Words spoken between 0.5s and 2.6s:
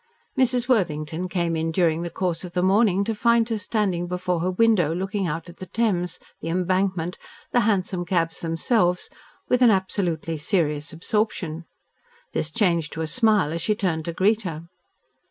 Worthington came in during the course of